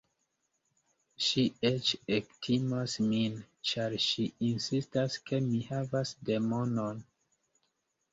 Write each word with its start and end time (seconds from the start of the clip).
Ŝi 1.25 1.41
eĉ 1.69 1.89
ektimas 2.15 2.95
min, 3.09 3.35
ĉar 3.71 3.95
ŝi 4.07 4.25
insistas 4.47 5.19
ke 5.31 5.41
mi 5.51 5.61
havas 5.69 6.15
demonon. 6.31 7.05